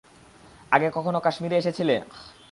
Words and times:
আগে 0.71 0.87
কখনো 0.91 1.19
কাশ্মিরে 1.19 1.55
এসেছিলে? 1.57 1.95